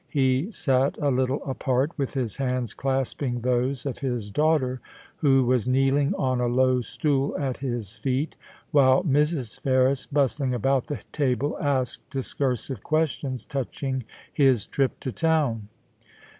He 0.09 0.51
sat 0.51 0.97
a 0.99 1.09
little 1.11 1.43
apart, 1.45 1.91
with 1.95 2.15
his 2.15 2.37
hands 2.37 2.73
clasping 2.73 3.41
those 3.41 3.85
of 3.85 3.99
his 3.99 4.31
daughter, 4.31 4.81
who 5.17 5.45
was 5.45 5.67
kneeling 5.67 6.15
on 6.15 6.41
a 6.41 6.47
low 6.47 6.81
stool 6.81 7.37
at 7.37 7.59
his 7.59 7.93
feet, 7.93 8.35
while 8.71 9.03
Mrs. 9.03 9.59
Ferris, 9.59 10.07
bustling 10.07 10.55
about 10.55 10.87
the 10.87 11.01
table, 11.11 11.55
asked 11.61 12.09
discursive 12.09 12.81
questions 12.81 13.45
touching 13.45 14.03
his 14.33 14.65
trip 14.65 14.99
to 15.01 15.11
town.. 15.11 15.67